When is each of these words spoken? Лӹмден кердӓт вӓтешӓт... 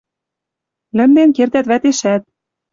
Лӹмден 0.97 1.29
кердӓт 1.37 1.65
вӓтешӓт... 1.71 2.21